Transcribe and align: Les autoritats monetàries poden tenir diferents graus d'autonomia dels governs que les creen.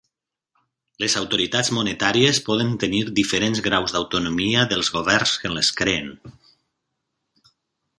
Les 1.03 1.15
autoritats 1.19 1.69
monetàries 1.79 2.41
poden 2.49 2.73
tenir 2.85 3.03
diferents 3.21 3.63
graus 3.69 3.95
d'autonomia 3.99 4.67
dels 4.75 4.93
governs 4.99 5.39
que 5.45 5.57
les 5.57 5.75
creen. 5.83 6.13